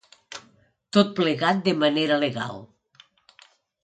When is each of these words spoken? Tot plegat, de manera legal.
Tot 0.97 1.11
plegat, 1.19 1.59
de 1.67 1.73
manera 1.83 2.17
legal. 2.23 2.57